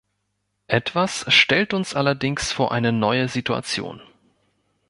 [0.65, 4.01] Etwas stellt uns allerdings vor eine neue Situation.